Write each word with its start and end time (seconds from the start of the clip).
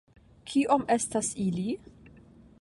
Kiom 0.51 0.85
estas 0.95 1.31
ili? 1.45 1.67